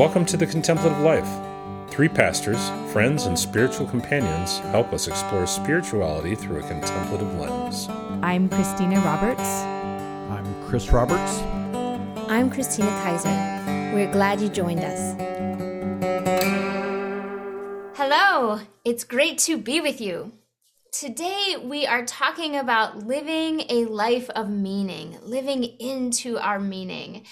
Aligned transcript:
Welcome 0.00 0.24
to 0.24 0.38
the 0.38 0.46
Contemplative 0.46 0.98
Life. 1.00 1.28
Three 1.90 2.08
pastors, 2.08 2.70
friends, 2.90 3.26
and 3.26 3.38
spiritual 3.38 3.86
companions 3.86 4.58
help 4.70 4.94
us 4.94 5.08
explore 5.08 5.46
spirituality 5.46 6.34
through 6.34 6.60
a 6.60 6.62
contemplative 6.66 7.34
lens. 7.38 7.86
I'm 8.22 8.48
Christina 8.48 8.98
Roberts. 9.00 9.42
I'm 9.42 10.64
Chris 10.66 10.90
Roberts. 10.90 11.42
I'm 12.30 12.48
Christina 12.48 12.88
Kaiser. 13.02 13.28
We're 13.94 14.10
glad 14.10 14.40
you 14.40 14.48
joined 14.48 14.80
us. 14.80 15.14
Hello, 17.94 18.60
it's 18.86 19.04
great 19.04 19.36
to 19.40 19.58
be 19.58 19.82
with 19.82 20.00
you. 20.00 20.32
Today, 20.92 21.56
we 21.62 21.86
are 21.86 22.06
talking 22.06 22.56
about 22.56 23.06
living 23.06 23.64
a 23.68 23.84
life 23.84 24.30
of 24.30 24.48
meaning, 24.48 25.18
living 25.22 25.62
into 25.62 26.38
our 26.38 26.58
meaning. 26.58 27.26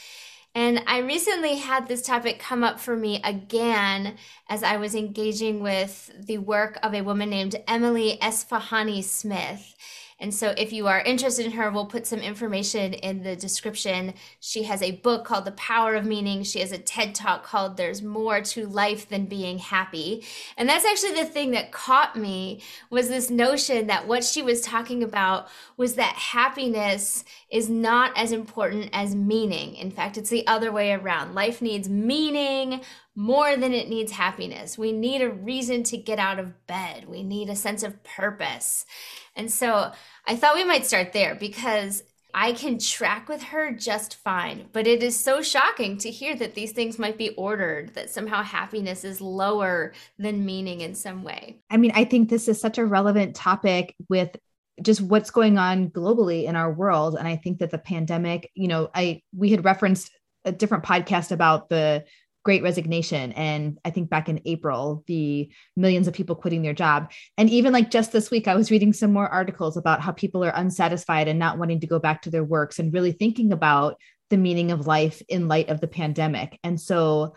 And 0.55 0.83
I 0.87 0.99
recently 0.99 1.57
had 1.57 1.87
this 1.87 2.03
topic 2.03 2.39
come 2.39 2.65
up 2.65 2.81
for 2.81 2.97
me 2.97 3.21
again 3.23 4.17
as 4.49 4.63
I 4.63 4.77
was 4.77 4.95
engaging 4.95 5.61
with 5.61 6.11
the 6.19 6.39
work 6.39 6.79
of 6.83 6.95
a 6.95 7.03
woman 7.03 7.31
named 7.31 7.57
Emily 7.69 8.19
Esfahani 8.21 9.05
Smith. 9.05 9.75
And 10.21 10.35
so, 10.35 10.53
if 10.59 10.73
you 10.73 10.89
are 10.89 11.01
interested 11.01 11.47
in 11.47 11.53
her, 11.53 11.71
we'll 11.71 11.87
put 11.87 12.05
some 12.05 12.19
information 12.19 12.93
in 12.93 13.23
the 13.23 13.37
description. 13.37 14.15
She 14.41 14.65
has 14.65 14.83
a 14.83 14.93
book 14.93 15.25
called 15.25 15.45
The 15.45 15.53
Power 15.53 15.95
of 15.95 16.05
Meaning. 16.05 16.43
She 16.43 16.59
has 16.59 16.73
a 16.73 16.79
TED 16.79 17.15
talk 17.15 17.45
called 17.45 17.77
There's 17.77 18.03
More 18.03 18.41
to 18.41 18.67
Life 18.67 19.09
Than 19.09 19.27
Being 19.27 19.59
Happy. 19.59 20.25
And 20.57 20.69
that's 20.69 20.85
actually 20.85 21.15
the 21.15 21.25
thing 21.25 21.53
that 21.53 21.71
caught 21.71 22.17
me 22.17 22.63
was 22.91 23.09
this 23.09 23.31
notion 23.31 23.87
that 23.87 24.09
what 24.09 24.25
she 24.25 24.43
was 24.43 24.61
talking 24.61 25.05
about 25.05 25.49
was 25.77 25.95
that 25.95 26.15
happiness 26.15 27.25
is 27.53 27.71
not 27.71 28.13
as 28.17 28.33
important 28.33 28.91
as 28.93 29.15
meaning. 29.15 29.77
In 29.77 29.93
fact, 29.93 30.19
it's 30.19 30.31
the 30.31 30.47
other 30.49 30.73
way 30.73 30.93
around. 30.93 31.37
Life 31.37 31.63
needs 31.63 31.89
meaning 31.89 32.81
more 33.15 33.57
than 33.57 33.73
it 33.73 33.89
needs 33.89 34.13
happiness. 34.13 34.79
We 34.79 34.93
need 34.93 35.23
a 35.23 35.31
reason 35.31 35.83
to 35.85 35.97
get 35.97 36.21
out 36.21 36.39
of 36.39 36.67
bed. 36.69 37.09
We 37.09 37.25
need 37.25 37.49
a 37.49 37.57
sense 37.57 37.83
of 37.83 38.05
purpose. 38.05 38.87
And 39.35 39.51
so 39.51 39.93
I 40.27 40.37
thought 40.37 40.55
we 40.55 40.65
might 40.65 40.87
start 40.87 41.13
there 41.13 41.35
because 41.35 42.03
I 42.35 42.53
can 42.53 42.79
track 42.79 43.29
with 43.29 43.43
her 43.43 43.73
just 43.73 44.17
fine. 44.17 44.69
But 44.73 44.87
it 44.87 45.03
is 45.03 45.19
so 45.19 45.43
shocking 45.43 45.97
to 45.99 46.11
hear 46.11 46.37
that 46.37 46.55
these 46.55 46.73
things 46.73 46.99
might 46.99 47.17
be 47.17 47.31
ordered, 47.31 47.95
that 47.95 48.11
somehow 48.11 48.43
happiness 48.43 49.05
is 49.05 49.21
lower 49.21 49.93
than 50.19 50.45
meaning 50.45 50.83
in 50.83 50.95
some 50.95 51.23
way. 51.23 51.57
I 51.71 51.79
mean, 51.79 51.93
I 51.95 52.05
think 52.05 52.29
this 52.29 52.49
is 52.49 52.61
such 52.61 52.79
a 52.79 52.85
relevant 52.85 53.35
topic 53.35 53.95
with 54.09 54.37
just 54.83 55.01
what's 55.01 55.31
going 55.31 55.59
on 55.59 55.91
globally 55.91 56.45
in 56.45 56.57
our 56.57 56.73
world 56.73 57.17
and 57.17 57.27
i 57.27 57.37
think 57.37 57.59
that 57.59 57.71
the 57.71 57.79
pandemic 57.79 58.51
you 58.55 58.69
know 58.69 58.89
i 58.95 59.21
we 59.37 59.51
had 59.51 59.65
referenced 59.65 60.11
a 60.45 60.53
different 60.53 60.85
podcast 60.85 61.33
about 61.33 61.69
the 61.69 62.05
great 62.49 62.63
resignation. 62.63 63.33
And 63.33 63.79
i 63.85 63.91
think 63.91 64.09
back 64.09 64.31
in 64.31 64.41
april 64.47 65.05
the 65.07 65.51
millions 65.77 66.09
of 66.09 66.15
people 66.15 66.35
quitting 66.35 66.63
their 66.63 66.73
job. 66.73 67.13
And 67.37 67.51
even 67.51 67.75
like 67.75 67.91
just 67.91 68.11
this 68.11 68.31
week 68.31 68.49
i 68.49 68.57
was 68.57 68.71
reading 68.71 68.95
some 68.95 69.13
more 69.13 69.29
articles 69.29 69.77
about 69.77 70.01
how 70.01 70.13
people 70.13 70.43
are 70.43 70.63
unsatisfied 70.63 71.29
and 71.29 71.39
not 71.39 71.59
wanting 71.59 71.81
to 71.81 71.87
go 71.87 71.99
back 71.99 72.23
to 72.23 72.31
their 72.31 72.43
works 72.57 72.79
and 72.79 72.95
really 72.95 73.13
thinking 73.13 73.53
about 73.53 73.99
the 74.31 74.39
meaning 74.39 74.71
of 74.71 74.87
life 74.87 75.21
in 75.29 75.49
light 75.49 75.69
of 75.69 75.81
the 75.83 75.89
pandemic. 75.89 76.59
And 76.65 76.81
so 76.81 77.35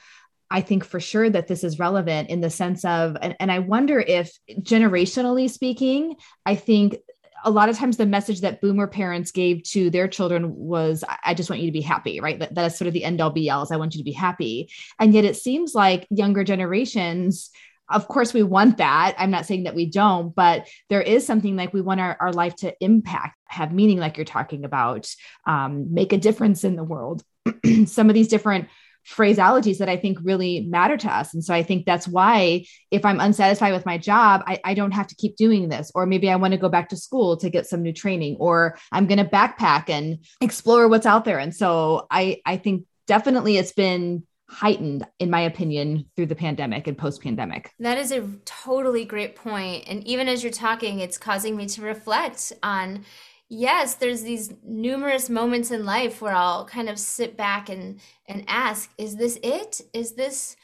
I 0.50 0.62
think 0.62 0.86
for 0.86 1.02
sure 1.02 1.30
that 1.30 1.48
this 1.48 1.64
is 1.66 1.80
relevant 1.80 2.30
in 2.30 2.40
the 2.40 2.50
sense 2.50 2.86
of, 2.86 3.18
and, 3.22 3.36
and 3.40 3.52
I 3.52 3.60
wonder 3.60 4.00
if 4.00 4.32
generationally 4.50 5.50
speaking, 5.50 6.16
I 6.46 6.56
think 6.56 6.98
a 7.44 7.52
lot 7.52 7.70
of 7.70 7.78
times 7.78 7.98
the 7.98 8.06
message 8.06 8.42
that 8.42 8.62
boomer 8.62 8.88
parents 8.88 9.32
gave 9.32 9.64
to 9.64 9.90
their 9.90 10.08
children 10.08 10.56
was 10.56 11.04
i 11.24 11.34
just 11.34 11.50
want 11.50 11.62
you 11.62 11.68
to 11.68 11.74
be 11.74 11.82
happy 11.82 12.20
right? 12.20 12.40
That, 12.40 12.56
that 12.56 12.66
is 12.66 12.78
sort 12.78 12.88
of 12.88 12.94
the 12.94 13.04
end 13.04 13.22
all 13.22 13.30
be 13.30 13.50
all 13.50 13.64
is 13.64 13.72
i 13.72 13.78
want 13.78 13.96
you 13.96 14.00
to 14.00 14.06
be 14.06 14.12
happy. 14.12 14.70
And 15.00 15.14
yet 15.14 15.26
it 15.26 15.36
seems 15.36 15.74
like 15.74 16.08
younger 16.10 16.44
generations 16.44 17.50
of 17.90 18.08
course 18.08 18.34
we 18.34 18.42
want 18.42 18.78
that. 18.78 19.16
I'm 19.18 19.32
not 19.32 19.46
saying 19.46 19.64
that 19.64 19.76
we 19.76 19.86
don't 19.86 20.34
but 20.34 20.68
there 20.90 21.02
is 21.02 21.26
something 21.26 21.56
like 21.56 21.74
we 21.74 21.82
want 21.82 22.00
our, 22.00 22.18
our 22.20 22.32
life 22.32 22.56
to 22.58 22.74
impact 22.80 23.38
have 23.48 23.74
meaning 23.74 23.98
like 23.98 24.18
you're 24.18 24.26
talking 24.26 24.64
about 24.64 25.14
um, 25.46 25.94
make 25.94 26.14
a 26.14 26.18
difference 26.18 26.64
in 26.64 26.76
the 26.76 26.84
world. 26.84 27.24
Some 27.86 28.10
of 28.10 28.14
these 28.14 28.30
different 28.30 28.70
phraseologies 29.08 29.78
that 29.80 29.90
I 29.90 29.98
think 29.98 30.20
really 30.22 30.62
matter 30.62 30.98
to 30.98 31.14
us. 31.14 31.34
And 31.34 31.44
so 31.44 31.54
I 31.54 31.64
think 31.64 31.86
that's 31.86 32.08
why 32.08 32.66
if 32.92 33.06
I'm 33.06 33.20
unsatisfied 33.20 33.74
with 33.74 33.86
my 33.86 33.98
job, 33.98 34.44
I, 34.46 34.60
I 34.64 34.74
don't 34.74 34.92
have 34.92 35.08
to 35.08 35.16
keep 35.16 35.36
doing 35.36 35.70
this. 35.70 35.92
Or 35.96 36.06
maybe 36.06 36.30
I 36.30 36.36
want 36.36 36.54
to 36.54 36.60
go 36.60 36.70
back 36.70 36.90
to 36.90 36.98
school 36.98 37.38
to 37.38 37.50
get 37.50 37.68
some 37.68 37.82
new 37.82 37.94
training, 37.94 38.38
or 38.40 38.78
I'm 38.92 39.08
going 39.08 39.18
to 39.18 39.26
backpack 39.26 39.90
and 39.90 40.20
explore 40.40 40.88
what's 40.88 41.06
out 41.06 41.26
there. 41.26 41.40
And 41.40 41.56
so 41.56 42.08
I, 42.12 42.42
I 42.46 42.58
think 42.58 42.86
definitely 43.08 43.58
it's 43.58 43.74
been 43.74 44.24
heightened 44.52 45.08
in 45.20 45.30
my 45.30 45.40
opinion 45.42 46.06
through 46.16 46.26
the 46.26 46.36
pandemic 46.36 46.86
and 46.86 46.98
post 46.98 47.24
pandemic 47.24 47.72
that 47.80 47.98
is 47.98 48.12
a 48.12 48.28
totally 48.44 49.06
great 49.06 49.34
point 49.34 49.86
and 49.88 50.06
even 50.06 50.28
as 50.28 50.44
you're 50.44 50.52
talking 50.52 51.00
it's 51.00 51.18
causing 51.18 51.56
me 51.56 51.66
to 51.66 51.82
reflect 51.82 52.52
on 52.62 53.06
yes, 53.52 53.96
there's 53.96 54.24
these 54.24 54.54
numerous 54.64 55.30
moments 55.30 55.72
in 55.72 55.86
life 55.86 56.22
where 56.22 56.34
I'll 56.34 56.66
kind 56.66 56.88
of 56.90 56.98
sit 56.98 57.36
back 57.36 57.70
and 57.70 58.00
and 58.26 58.46
ask, 58.48 58.90
is 58.98 59.18
this 59.18 59.38
it? 59.44 59.82
Is 59.94 60.14
this 60.14 60.56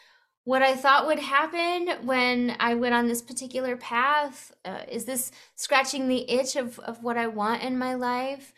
what 0.46 0.64
I 0.64 0.76
thought 0.76 1.06
would 1.06 1.20
happen 1.20 2.06
when 2.08 2.56
I 2.60 2.76
went 2.76 2.96
on 2.96 3.10
this 3.10 3.22
particular 3.22 3.76
path? 3.76 4.54
Uh, 4.64 4.84
is 4.90 5.04
this 5.04 5.32
scratching 5.56 6.08
the 6.08 6.30
itch 6.32 6.56
of, 6.56 6.80
of 6.80 7.04
what 7.04 7.18
I 7.18 7.28
want 7.28 7.62
in 7.62 7.78
my 7.78 7.96
life? 7.96 8.54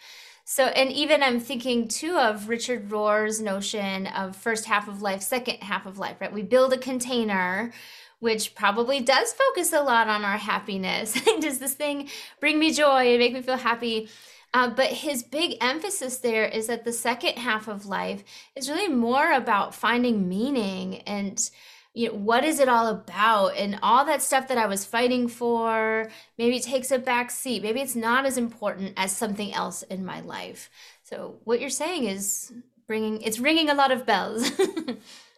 So, 0.46 0.66
and 0.66 0.92
even 0.92 1.24
I'm 1.24 1.40
thinking 1.40 1.88
too 1.88 2.16
of 2.18 2.50
Richard 2.50 2.92
Rohr's 2.92 3.42
notion 3.42 4.08
of 4.08 4.36
first 4.36 4.66
half 4.66 4.88
of 4.88 5.02
life, 5.02 5.22
second 5.24 5.58
half 5.64 5.88
of 5.88 5.98
life, 5.98 6.18
right? 6.22 6.34
We 6.34 6.44
build 6.44 6.74
a 6.74 6.78
container 6.78 7.72
which 8.20 8.56
probably 8.56 9.00
does 9.00 9.34
focus 9.34 9.74
a 9.74 9.82
lot 9.82 10.08
on 10.08 10.24
our 10.24 10.38
happiness. 10.38 11.20
does 11.40 11.60
this 11.60 11.74
thing 11.74 12.10
bring 12.40 12.60
me 12.60 12.72
joy 12.72 13.10
and 13.10 13.20
make 13.20 13.34
me 13.34 13.42
feel 13.42 13.58
happy? 13.58 14.10
Uh, 14.54 14.70
but 14.70 14.88
his 14.88 15.24
big 15.24 15.58
emphasis 15.62 16.18
there 16.18 16.46
is 16.46 16.68
that 16.68 16.84
the 16.84 16.92
second 16.92 17.38
half 17.38 17.68
of 17.68 17.86
life 17.86 18.24
is 18.56 18.70
really 18.70 18.92
more 18.92 19.32
about 19.32 19.76
finding 19.76 20.28
meaning 20.28 21.02
and 21.02 21.52
you 21.94 22.08
know 22.08 22.16
what 22.16 22.44
is 22.44 22.60
it 22.60 22.70
all 22.70 22.88
about 22.88 23.56
and 23.58 23.78
all 23.84 24.06
that 24.06 24.22
stuff 24.22 24.48
that 24.48 24.58
i 24.58 24.66
was 24.66 24.86
fighting 24.86 25.28
for 25.28 26.10
maybe 26.38 26.60
takes 26.60 26.92
a 26.92 27.00
back 27.00 27.30
seat 27.32 27.64
maybe 27.64 27.82
it's 27.82 27.96
not 27.96 28.26
as 28.26 28.38
important 28.38 28.94
as 28.96 29.16
something 29.16 29.54
else 29.54 29.84
in 29.84 30.06
my 30.06 30.20
life 30.22 30.70
so 31.04 31.40
what 31.44 31.60
you're 31.60 31.70
saying 31.70 32.06
is 32.06 32.54
bringing 32.88 33.22
it's 33.22 33.40
ringing 33.40 33.70
a 33.70 33.74
lot 33.74 33.92
of 33.92 34.06
bells 34.06 34.52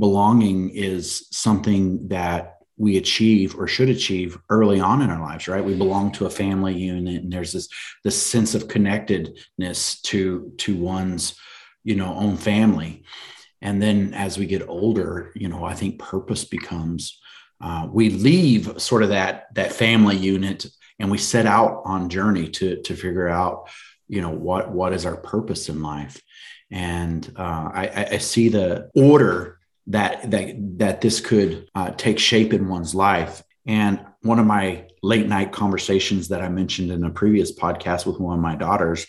belonging 0.00 0.70
is 0.70 1.28
something 1.30 2.08
that 2.08 2.56
we 2.76 2.96
achieve 2.96 3.54
or 3.56 3.68
should 3.68 3.90
achieve 3.90 4.38
early 4.48 4.80
on 4.80 5.02
in 5.02 5.10
our 5.10 5.20
lives 5.20 5.46
right? 5.46 5.64
We 5.64 5.76
belong 5.76 6.10
to 6.12 6.26
a 6.26 6.30
family 6.30 6.76
unit 6.76 7.22
and 7.22 7.32
there's 7.32 7.52
this 7.52 7.68
this 8.02 8.20
sense 8.20 8.54
of 8.54 8.66
connectedness 8.68 10.00
to 10.02 10.52
to 10.58 10.76
one's 10.76 11.38
you 11.84 11.94
know 11.94 12.14
own 12.14 12.36
family. 12.36 13.04
And 13.62 13.80
then 13.80 14.14
as 14.14 14.38
we 14.38 14.46
get 14.46 14.68
older 14.68 15.32
you 15.36 15.48
know 15.48 15.64
i 15.64 15.74
think 15.74 15.98
purpose 15.98 16.44
becomes 16.44 17.20
uh, 17.60 17.86
we 17.92 18.08
leave 18.08 18.80
sort 18.80 19.02
of 19.02 19.10
that 19.10 19.54
that 19.54 19.72
family 19.72 20.16
unit 20.16 20.66
and 20.98 21.10
we 21.10 21.18
set 21.18 21.46
out 21.46 21.82
on 21.84 22.08
journey 22.08 22.48
to 22.48 22.80
to 22.82 22.96
figure 22.96 23.28
out 23.28 23.68
you 24.10 24.20
know 24.20 24.30
what 24.30 24.70
what 24.72 24.92
is 24.92 25.06
our 25.06 25.16
purpose 25.16 25.68
in 25.68 25.82
life. 25.82 26.20
And 26.72 27.32
uh, 27.36 27.70
I, 27.72 28.08
I 28.12 28.18
see 28.18 28.48
the 28.48 28.90
order 28.94 29.59
that 29.90 30.30
that 30.30 30.78
that 30.78 31.00
this 31.00 31.20
could 31.20 31.68
uh, 31.74 31.90
take 31.90 32.18
shape 32.18 32.52
in 32.52 32.68
one's 32.68 32.94
life. 32.94 33.42
And 33.66 34.00
one 34.22 34.38
of 34.38 34.46
my 34.46 34.86
late 35.02 35.26
night 35.26 35.52
conversations 35.52 36.28
that 36.28 36.42
I 36.42 36.48
mentioned 36.48 36.90
in 36.90 37.04
a 37.04 37.10
previous 37.10 37.52
podcast 37.52 38.06
with 38.06 38.20
one 38.20 38.36
of 38.36 38.42
my 38.42 38.54
daughters, 38.54 39.06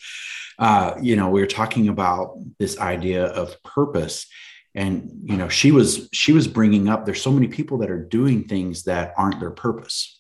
uh, 0.59 0.95
you 1.01 1.15
know, 1.15 1.29
we 1.29 1.41
were 1.41 1.47
talking 1.47 1.87
about 1.87 2.37
this 2.59 2.79
idea 2.79 3.25
of 3.25 3.61
purpose, 3.63 4.27
and 4.73 5.09
you 5.23 5.37
know, 5.37 5.49
she 5.49 5.71
was 5.71 6.09
she 6.13 6.33
was 6.33 6.47
bringing 6.47 6.89
up 6.89 7.05
there's 7.05 7.21
so 7.21 7.31
many 7.31 7.47
people 7.47 7.77
that 7.79 7.91
are 7.91 8.03
doing 8.03 8.43
things 8.43 8.83
that 8.83 9.13
aren't 9.17 9.39
their 9.39 9.51
purpose 9.51 10.19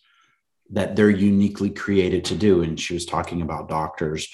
that 0.73 0.95
they're 0.95 1.09
uniquely 1.09 1.69
created 1.69 2.23
to 2.23 2.35
do. 2.35 2.61
And 2.61 2.79
she 2.79 2.93
was 2.93 3.05
talking 3.05 3.41
about 3.41 3.67
doctors 3.67 4.29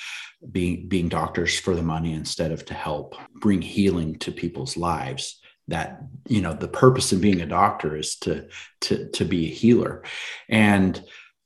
being 0.51 0.87
being 0.87 1.09
doctors 1.09 1.57
for 1.57 1.73
the 1.73 1.81
money 1.81 2.13
instead 2.13 2.51
of 2.51 2.65
to 2.65 2.73
help 2.73 3.15
bring 3.35 3.61
healing 3.61 4.19
to 4.19 4.31
people's 4.31 4.77
lives 4.77 5.39
that 5.67 6.01
you 6.27 6.41
know 6.41 6.53
the 6.53 6.67
purpose 6.67 7.11
of 7.11 7.21
being 7.21 7.41
a 7.41 7.45
doctor 7.45 7.95
is 7.95 8.15
to 8.15 8.47
to 8.81 9.09
to 9.09 9.25
be 9.25 9.47
a 9.47 9.53
healer 9.53 10.03
and 10.49 11.03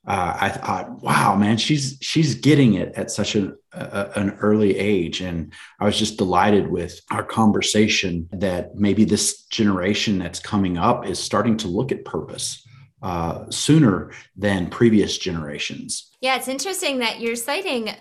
uh, 0.07 0.35
I 0.41 0.49
thought, 0.49 1.03
wow, 1.03 1.35
man, 1.35 1.57
she's 1.57 1.97
she's 2.01 2.33
getting 2.33 2.73
it 2.73 2.91
at 2.95 3.11
such 3.11 3.35
an 3.35 3.55
a, 3.73 4.09
an 4.15 4.31
early 4.41 4.75
age, 4.77 5.21
and 5.21 5.53
I 5.79 5.85
was 5.85 5.97
just 5.97 6.17
delighted 6.17 6.71
with 6.71 6.99
our 7.11 7.23
conversation 7.23 8.27
that 8.31 8.75
maybe 8.75 9.05
this 9.05 9.43
generation 9.45 10.17
that's 10.17 10.39
coming 10.39 10.77
up 10.77 11.05
is 11.05 11.19
starting 11.19 11.55
to 11.57 11.67
look 11.67 11.91
at 11.91 12.03
purpose 12.03 12.65
uh, 13.03 13.45
sooner 13.51 14.11
than 14.35 14.71
previous 14.71 15.19
generations. 15.19 16.09
Yeah, 16.19 16.35
it's 16.35 16.47
interesting 16.47 16.99
that 16.99 17.19
you're 17.19 17.35
citing 17.35 17.91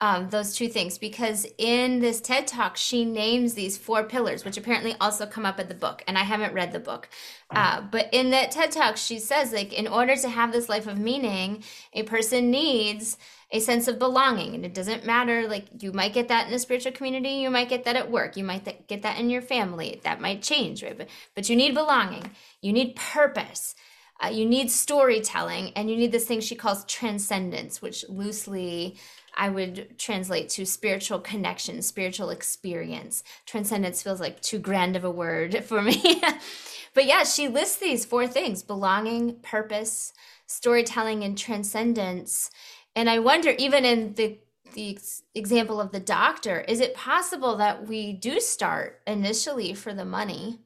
um, 0.00 0.30
those 0.30 0.54
two 0.54 0.68
things 0.68 0.96
because 0.96 1.44
in 1.58 1.98
this 1.98 2.20
TED 2.20 2.46
talk, 2.46 2.76
she 2.76 3.04
names 3.04 3.54
these 3.54 3.76
four 3.76 4.04
pillars, 4.04 4.44
which 4.44 4.56
apparently 4.56 4.94
also 5.00 5.26
come 5.26 5.44
up 5.44 5.58
in 5.58 5.68
the 5.68 5.74
book. 5.74 6.04
And 6.06 6.16
I 6.16 6.22
haven't 6.22 6.54
read 6.54 6.72
the 6.72 6.78
book. 6.78 7.08
Uh, 7.50 7.80
but 7.80 8.08
in 8.12 8.30
that 8.30 8.52
TED 8.52 8.70
talk, 8.70 8.96
she 8.96 9.18
says, 9.18 9.52
like, 9.52 9.72
in 9.72 9.88
order 9.88 10.14
to 10.14 10.28
have 10.28 10.52
this 10.52 10.68
life 10.68 10.86
of 10.86 10.98
meaning, 10.98 11.64
a 11.92 12.04
person 12.04 12.50
needs 12.50 13.16
a 13.50 13.58
sense 13.58 13.88
of 13.88 13.98
belonging. 13.98 14.54
And 14.54 14.64
it 14.64 14.74
doesn't 14.74 15.06
matter, 15.06 15.48
like, 15.48 15.66
you 15.82 15.92
might 15.92 16.12
get 16.12 16.28
that 16.28 16.46
in 16.46 16.54
a 16.54 16.58
spiritual 16.58 16.92
community, 16.92 17.30
you 17.30 17.50
might 17.50 17.70
get 17.70 17.84
that 17.84 17.96
at 17.96 18.10
work, 18.10 18.36
you 18.36 18.44
might 18.44 18.66
th- 18.66 18.86
get 18.86 19.02
that 19.02 19.18
in 19.18 19.30
your 19.30 19.42
family. 19.42 20.00
That 20.04 20.20
might 20.20 20.42
change, 20.42 20.82
right? 20.82 20.96
But, 20.96 21.08
but 21.34 21.48
you 21.48 21.56
need 21.56 21.74
belonging, 21.74 22.30
you 22.60 22.72
need 22.72 22.94
purpose. 22.94 23.74
Uh, 24.20 24.28
you 24.28 24.44
need 24.44 24.68
storytelling 24.68 25.70
and 25.76 25.88
you 25.88 25.96
need 25.96 26.10
this 26.10 26.24
thing 26.24 26.40
she 26.40 26.56
calls 26.56 26.84
transcendence, 26.86 27.80
which 27.80 28.04
loosely 28.08 28.96
I 29.38 29.48
would 29.48 29.98
translate 29.98 30.48
to 30.50 30.66
spiritual 30.66 31.20
connection, 31.20 31.80
spiritual 31.80 32.30
experience. 32.30 33.22
Transcendence 33.46 34.02
feels 34.02 34.20
like 34.20 34.40
too 34.42 34.58
grand 34.58 34.96
of 34.96 35.04
a 35.04 35.10
word 35.10 35.64
for 35.64 35.80
me. 35.80 36.20
but 36.94 37.06
yeah, 37.06 37.22
she 37.22 37.46
lists 37.48 37.76
these 37.78 38.04
four 38.04 38.26
things 38.26 38.62
belonging, 38.64 39.36
purpose, 39.36 40.12
storytelling, 40.46 41.22
and 41.22 41.38
transcendence. 41.38 42.50
And 42.96 43.08
I 43.08 43.20
wonder, 43.20 43.54
even 43.56 43.84
in 43.84 44.14
the 44.14 44.38
the 44.74 44.98
example 45.34 45.80
of 45.80 45.92
the 45.92 46.00
doctor, 46.00 46.60
is 46.60 46.80
it 46.80 46.94
possible 46.94 47.56
that 47.56 47.88
we 47.88 48.12
do 48.12 48.38
start 48.38 49.00
initially 49.06 49.72
for 49.72 49.94
the 49.94 50.04
money? 50.04 50.60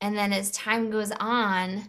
And 0.00 0.16
then 0.16 0.32
as 0.32 0.52
time 0.52 0.90
goes 0.90 1.10
on, 1.18 1.88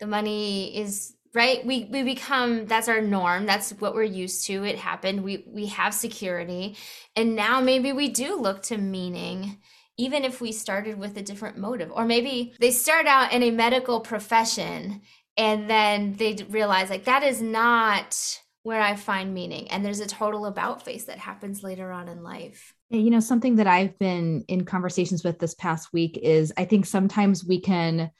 the 0.00 0.06
money 0.06 0.74
is 0.76 1.14
right? 1.34 1.64
We 1.66 1.88
we 1.90 2.02
become 2.02 2.66
that's 2.66 2.88
our 2.88 3.00
norm. 3.00 3.44
That's 3.46 3.70
what 3.72 3.94
we're 3.94 4.04
used 4.04 4.46
to. 4.46 4.64
It 4.64 4.78
happened. 4.78 5.24
We 5.24 5.44
we 5.48 5.66
have 5.66 5.92
security. 5.92 6.76
And 7.16 7.34
now 7.34 7.60
maybe 7.60 7.92
we 7.92 8.08
do 8.08 8.36
look 8.40 8.62
to 8.64 8.78
meaning 8.78 9.58
even 9.96 10.24
if 10.24 10.40
we 10.40 10.50
started 10.50 10.98
with 10.98 11.16
a 11.16 11.22
different 11.22 11.56
motive. 11.56 11.90
Or 11.92 12.04
maybe 12.04 12.54
they 12.58 12.70
start 12.70 13.06
out 13.06 13.32
in 13.32 13.42
a 13.42 13.50
medical 13.50 14.00
profession 14.00 15.02
and 15.36 15.70
then 15.70 16.14
they 16.14 16.36
realize 16.48 16.90
like 16.90 17.04
that 17.04 17.22
is 17.22 17.42
not 17.42 18.40
where 18.62 18.80
i 18.80 18.96
find 18.96 19.34
meaning. 19.34 19.70
And 19.70 19.84
there's 19.84 20.00
a 20.00 20.06
total 20.06 20.46
about 20.46 20.84
face 20.84 21.04
that 21.04 21.18
happens 21.18 21.62
later 21.62 21.92
on 21.92 22.08
in 22.08 22.22
life. 22.22 22.74
You 22.90 23.10
know 23.10 23.20
something 23.20 23.56
that 23.56 23.66
i've 23.66 23.98
been 23.98 24.44
in 24.46 24.64
conversations 24.64 25.24
with 25.24 25.38
this 25.40 25.54
past 25.54 25.92
week 25.92 26.18
is 26.22 26.52
i 26.56 26.64
think 26.64 26.86
sometimes 26.86 27.44
we 27.44 27.60
can 27.60 28.10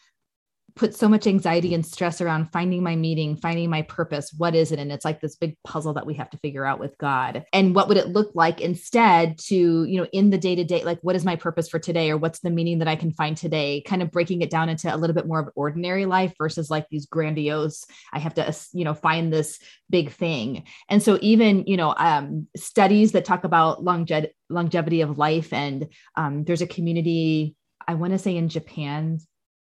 put 0.76 0.94
so 0.94 1.08
much 1.08 1.26
anxiety 1.26 1.72
and 1.72 1.86
stress 1.86 2.20
around 2.20 2.50
finding 2.52 2.82
my 2.82 2.96
meaning, 2.96 3.36
finding 3.36 3.70
my 3.70 3.82
purpose. 3.82 4.32
What 4.36 4.54
is 4.54 4.72
it? 4.72 4.80
And 4.80 4.90
it's 4.90 5.04
like 5.04 5.20
this 5.20 5.36
big 5.36 5.56
puzzle 5.62 5.94
that 5.94 6.06
we 6.06 6.14
have 6.14 6.30
to 6.30 6.38
figure 6.38 6.64
out 6.64 6.80
with 6.80 6.98
God. 6.98 7.44
And 7.52 7.74
what 7.74 7.88
would 7.88 7.96
it 7.96 8.08
look 8.08 8.32
like 8.34 8.60
instead 8.60 9.38
to, 9.46 9.84
you 9.84 10.00
know, 10.00 10.08
in 10.12 10.30
the 10.30 10.38
day 10.38 10.56
to 10.56 10.64
day, 10.64 10.82
like 10.82 10.98
what 11.02 11.14
is 11.14 11.24
my 11.24 11.36
purpose 11.36 11.68
for 11.68 11.78
today 11.78 12.10
or 12.10 12.16
what's 12.16 12.40
the 12.40 12.50
meaning 12.50 12.80
that 12.80 12.88
I 12.88 12.96
can 12.96 13.12
find 13.12 13.36
today? 13.36 13.82
Kind 13.86 14.02
of 14.02 14.10
breaking 14.10 14.42
it 14.42 14.50
down 14.50 14.68
into 14.68 14.92
a 14.92 14.96
little 14.96 15.14
bit 15.14 15.28
more 15.28 15.40
of 15.40 15.50
ordinary 15.54 16.06
life 16.06 16.34
versus 16.38 16.70
like 16.70 16.88
these 16.88 17.06
grandiose, 17.06 17.84
I 18.12 18.18
have 18.18 18.34
to, 18.34 18.54
you 18.72 18.84
know, 18.84 18.94
find 18.94 19.32
this 19.32 19.60
big 19.90 20.10
thing. 20.10 20.64
And 20.88 21.00
so 21.00 21.18
even, 21.22 21.64
you 21.66 21.76
know, 21.76 21.94
um, 21.96 22.48
studies 22.56 23.12
that 23.12 23.24
talk 23.24 23.44
about 23.44 23.84
longe- 23.84 24.30
longevity 24.50 25.02
of 25.02 25.18
life 25.18 25.52
and 25.52 25.88
um, 26.16 26.42
there's 26.44 26.62
a 26.62 26.66
community 26.66 27.54
I 27.86 27.94
want 27.94 28.12
to 28.12 28.18
say 28.18 28.36
in 28.36 28.48
Japan 28.48 29.18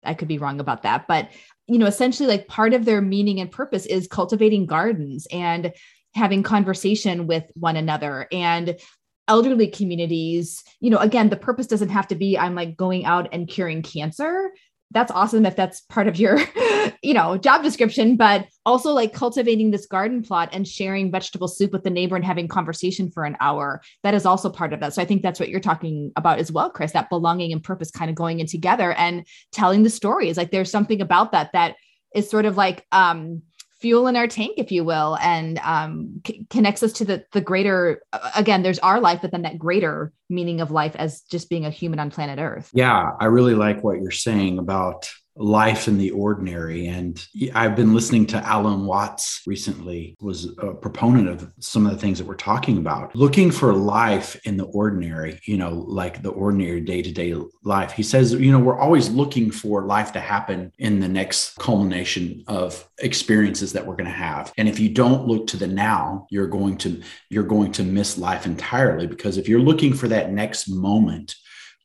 I 0.04 0.14
could 0.14 0.28
be 0.28 0.38
wrong 0.38 0.60
about 0.60 0.84
that, 0.84 1.08
but 1.08 1.30
you 1.68 1.78
know, 1.78 1.86
essentially 1.86 2.28
like 2.28 2.48
part 2.48 2.74
of 2.74 2.86
their 2.86 3.02
meaning 3.02 3.40
and 3.40 3.52
purpose 3.52 3.86
is 3.86 4.08
cultivating 4.08 4.66
gardens 4.66 5.28
and 5.32 5.72
having 6.16 6.42
conversation 6.42 7.28
with 7.28 7.44
one 7.56 7.76
another 7.76 8.28
and 8.32 8.80
elderly 9.28 9.68
communities, 9.68 10.64
you 10.80 10.90
know, 10.90 10.98
again, 10.98 11.30
the 11.30 11.36
purpose 11.36 11.68
doesn't 11.68 11.90
have 11.90 12.08
to 12.08 12.16
be 12.16 12.38
I'm 12.38 12.56
like 12.56 12.76
going 12.76 13.06
out 13.06 13.30
and 13.32 13.48
curing 13.48 13.84
cancer 13.84 14.52
that's 14.92 15.12
awesome 15.12 15.46
if 15.46 15.56
that's 15.56 15.82
part 15.82 16.08
of 16.08 16.18
your 16.18 16.40
you 17.04 17.14
know 17.14 17.38
job 17.38 17.64
description 17.64 18.16
but 18.16 18.48
also 18.66 18.92
like 18.92 19.14
cultivating 19.14 19.72
this 19.72 19.86
garden 19.86 20.22
plot 20.22 20.50
and 20.52 20.68
sharing 20.68 21.12
vegetable 21.12 21.48
soup 21.48 21.72
with 21.72 21.84
the 21.84 21.90
neighbor 21.90 22.16
and 22.16 22.26
having 22.26 22.48
conversation 22.48 23.10
for 23.12 23.24
an 23.24 23.38
hour 23.40 23.82
that 24.04 24.14
is 24.14 24.26
also 24.26 24.50
part 24.50 24.74
of 24.74 24.80
that. 24.80 24.94
So 24.94 25.02
i 25.02 25.06
think 25.06 25.22
that's 25.22 25.40
what 25.40 25.50
you're 25.50 25.60
talking 25.60 26.12
about 26.16 26.40
as 26.40 26.52
well 26.52 26.70
chris 26.70 26.92
that 26.94 27.10
belonging 27.10 27.52
and 27.52 27.64
purpose 27.64 27.92
kind 27.92 28.10
of 28.10 28.16
going 28.16 28.40
in 28.40 28.48
together 28.48 28.94
and 28.94 29.26
telling 29.52 29.84
the 29.84 29.90
stories. 29.90 30.38
Like 30.38 30.52
there's 30.52 30.72
something 30.72 31.02
about 31.02 31.32
that 31.32 31.52
that 31.54 31.76
is 32.16 32.30
sort 32.30 32.46
of 32.46 32.58
like 32.58 32.86
um 32.92 33.42
fuel 33.80 34.08
in 34.08 34.16
our 34.16 34.28
tank, 34.28 34.56
if 34.58 34.72
you 34.72 34.84
will, 34.84 35.18
and 35.22 35.60
um, 35.60 36.22
c- 36.26 36.46
connects 36.50 36.84
us 36.84 36.94
to 36.94 37.06
the 37.06 37.26
the 37.32 37.42
greater. 37.42 38.02
Again, 38.36 38.64
there's 38.64 38.80
our 38.80 39.00
life, 39.00 39.20
but 39.22 39.32
then 39.32 39.44
that 39.44 39.58
greater 39.58 40.14
meaning 40.30 40.62
of 40.62 40.72
life 40.72 40.96
as 40.96 41.22
just 41.22 41.50
being 41.50 41.66
a 41.66 41.70
human 41.70 42.00
on 42.00 42.12
planet 42.12 42.40
Earth. 42.40 42.70
Yeah, 42.74 43.12
I 43.20 43.26
really 43.26 43.56
like 43.56 43.84
what 43.84 44.02
you're 44.02 44.12
saying 44.12 44.60
about 44.60 45.12
life 45.36 45.88
in 45.88 45.98
the 45.98 46.12
ordinary. 46.12 46.88
And 46.88 47.26
I've 47.54 47.76
been 47.76 47.94
listening 47.94 48.26
to 48.28 48.46
Alan 48.46 48.86
Watts 48.86 49.42
recently, 49.48 50.18
was 50.20 50.54
a 50.60 50.74
proponent 50.74 51.30
of 51.30 51.52
some 51.60 51.86
of 51.86 51.92
the 51.92 51.98
things 51.98 52.18
that 52.18 52.28
we're 52.28 52.36
talking 52.36 52.78
about. 52.78 53.16
Looking 53.16 53.50
for 53.52 53.74
life 53.74 54.40
in 54.46 54.58
the 54.58 54.66
ordinary, 54.66 55.40
you 55.46 55.58
know, 55.58 55.86
like 55.88 56.22
the 56.22 56.30
ordinary 56.30 56.82
day 56.82 57.02
to 57.02 57.12
day 57.12 57.36
life. 57.64 57.92
He 57.94 58.04
says, 58.04 58.34
you 58.34 58.52
know, 58.52 58.60
we're 58.60 58.80
always 58.80 59.10
looking 59.10 59.50
for 59.50 59.86
life 59.86 60.12
to 60.14 60.20
happen 60.20 60.72
in 60.78 61.00
the 61.00 61.08
next 61.08 61.58
culmination 61.58 62.44
of 62.48 62.88
experiences 63.00 63.74
that 63.74 63.86
we're 63.86 63.96
going 63.96 64.06
to 64.06 64.12
have. 64.12 64.52
And 64.58 64.68
if 64.68 64.80
you 64.80 64.90
don't 64.90 65.26
look 65.26 65.48
to 65.48 65.58
the 65.58 65.68
now, 65.68 66.28
you're 66.30 66.48
going 66.48 66.78
to 66.80 67.02
you're 67.30 67.44
going 67.44 67.72
to 67.74 67.84
miss 67.84 68.18
life 68.18 68.46
entirely 68.46 69.08
because 69.08 69.38
if 69.38 69.48
you're 69.48 69.60
looking 69.60 69.94
for 69.94 70.08
that 70.10 70.32
next 70.32 70.68
moment, 70.68 71.36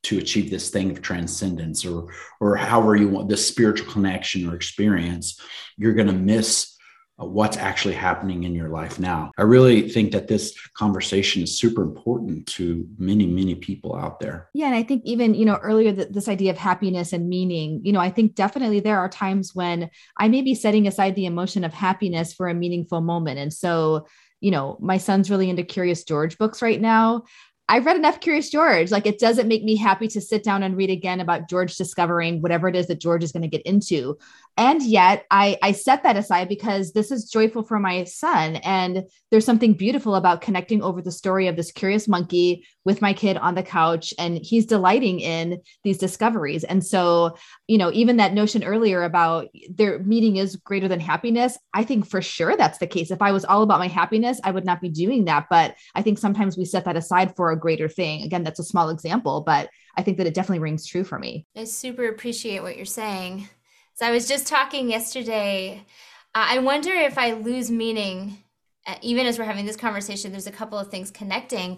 to 0.05 0.17
achieve 0.17 0.49
this 0.49 0.69
thing 0.69 0.91
of 0.91 1.01
transcendence 1.01 1.85
or 1.85 2.07
or 2.39 2.55
however 2.55 2.95
you 2.95 3.09
want 3.09 3.29
this 3.29 3.47
spiritual 3.47 3.91
connection 3.91 4.47
or 4.47 4.55
experience 4.55 5.39
you're 5.77 5.93
going 5.93 6.07
to 6.07 6.13
miss 6.13 6.75
uh, 7.17 7.25
what's 7.25 7.55
actually 7.55 7.93
happening 7.93 8.43
in 8.43 8.53
your 8.53 8.67
life 8.67 8.99
now. 8.99 9.31
I 9.37 9.43
really 9.43 9.87
think 9.87 10.11
that 10.11 10.27
this 10.27 10.53
conversation 10.73 11.43
is 11.43 11.57
super 11.57 11.81
important 11.81 12.45
to 12.47 12.85
many 12.97 13.25
many 13.25 13.55
people 13.55 13.95
out 13.95 14.19
there. 14.19 14.49
Yeah 14.53 14.67
and 14.67 14.75
i 14.75 14.83
think 14.83 15.01
even 15.05 15.33
you 15.33 15.45
know 15.45 15.57
earlier 15.57 15.91
that 15.93 16.13
this 16.13 16.27
idea 16.27 16.51
of 16.51 16.57
happiness 16.57 17.13
and 17.13 17.29
meaning 17.29 17.81
you 17.83 17.93
know 17.93 18.01
i 18.01 18.09
think 18.09 18.35
definitely 18.35 18.79
there 18.79 18.99
are 18.99 19.09
times 19.09 19.55
when 19.55 19.89
i 20.17 20.27
may 20.27 20.41
be 20.41 20.55
setting 20.55 20.87
aside 20.87 21.15
the 21.15 21.25
emotion 21.25 21.63
of 21.63 21.73
happiness 21.73 22.33
for 22.33 22.47
a 22.47 22.53
meaningful 22.53 23.01
moment. 23.01 23.39
And 23.39 23.53
so 23.53 24.07
you 24.41 24.51
know, 24.51 24.77
my 24.79 24.97
son's 24.97 25.31
really 25.31 25.49
into 25.49 25.63
Curious 25.63 26.03
George 26.03 26.37
books 26.37 26.61
right 26.61 26.79
now. 26.79 27.23
I've 27.67 27.85
read 27.85 27.97
enough 27.97 28.19
Curious 28.19 28.49
George. 28.49 28.91
Like 28.91 29.07
it 29.07 29.19
doesn't 29.19 29.47
make 29.47 29.63
me 29.63 29.75
happy 29.75 30.07
to 30.09 30.21
sit 30.21 30.43
down 30.43 30.61
and 30.61 30.77
read 30.77 30.89
again 30.91 31.19
about 31.19 31.49
George 31.49 31.75
discovering 31.75 32.41
whatever 32.41 32.67
it 32.67 32.75
is 32.75 32.87
that 32.87 32.99
George 32.99 33.23
is 33.23 33.31
going 33.31 33.41
to 33.41 33.47
get 33.47 33.63
into 33.63 34.17
and 34.57 34.81
yet 34.81 35.25
I, 35.31 35.57
I 35.61 35.73
set 35.73 36.03
that 36.03 36.17
aside 36.17 36.47
because 36.47 36.93
this 36.93 37.11
is 37.11 37.29
joyful 37.29 37.63
for 37.63 37.79
my 37.79 38.05
son 38.05 38.57
and 38.57 39.03
there's 39.31 39.45
something 39.45 39.73
beautiful 39.73 40.15
about 40.15 40.41
connecting 40.41 40.81
over 40.81 41.01
the 41.01 41.11
story 41.11 41.47
of 41.47 41.55
this 41.55 41.71
curious 41.71 42.07
monkey 42.07 42.65
with 42.85 43.01
my 43.01 43.13
kid 43.13 43.35
on 43.37 43.55
the 43.55 43.63
couch 43.63 44.13
and 44.17 44.37
he's 44.37 44.65
delighting 44.65 45.19
in 45.19 45.61
these 45.83 45.97
discoveries. 45.97 46.63
And 46.63 46.85
so 46.85 47.35
you 47.67 47.77
know 47.77 47.91
even 47.93 48.17
that 48.17 48.33
notion 48.33 48.63
earlier 48.63 49.03
about 49.03 49.47
their 49.69 49.99
meeting 49.99 50.37
is 50.37 50.55
greater 50.55 50.87
than 50.87 50.99
happiness 50.99 51.57
i 51.73 51.83
think 51.83 52.07
for 52.07 52.21
sure 52.21 52.55
that's 52.55 52.77
the 52.77 52.87
case. 52.87 53.11
If 53.11 53.21
i 53.21 53.31
was 53.31 53.45
all 53.45 53.63
about 53.63 53.79
my 53.79 53.87
happiness 53.87 54.39
i 54.43 54.51
would 54.51 54.65
not 54.65 54.81
be 54.81 54.89
doing 54.89 55.25
that. 55.25 55.47
But 55.49 55.75
i 55.95 56.01
think 56.01 56.17
sometimes 56.17 56.57
we 56.57 56.65
set 56.65 56.85
that 56.85 56.95
aside 56.95 57.35
for 57.35 57.51
a 57.51 57.59
greater 57.59 57.89
thing. 57.89 58.23
Again 58.23 58.43
that's 58.43 58.59
a 58.59 58.63
small 58.63 58.89
example 58.89 59.41
but 59.41 59.69
i 59.97 60.01
think 60.01 60.17
that 60.17 60.27
it 60.27 60.33
definitely 60.33 60.59
rings 60.59 60.85
true 60.85 61.03
for 61.03 61.19
me. 61.19 61.45
I 61.55 61.63
super 61.63 62.07
appreciate 62.07 62.61
what 62.61 62.77
you're 62.77 62.85
saying. 62.85 63.49
So 63.95 64.05
I 64.05 64.11
was 64.11 64.27
just 64.27 64.47
talking 64.47 64.89
yesterday. 64.89 65.85
Uh, 66.33 66.47
I 66.49 66.59
wonder 66.59 66.91
if 66.91 67.17
I 67.17 67.31
lose 67.31 67.71
meaning, 67.71 68.43
uh, 68.85 68.95
even 69.01 69.25
as 69.25 69.39
we're 69.39 69.45
having 69.45 69.65
this 69.65 69.77
conversation, 69.77 70.31
there's 70.31 70.47
a 70.47 70.51
couple 70.51 70.77
of 70.77 70.89
things 70.89 71.11
connecting. 71.11 71.77